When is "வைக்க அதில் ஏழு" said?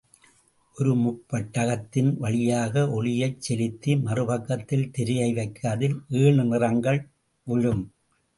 5.33-6.43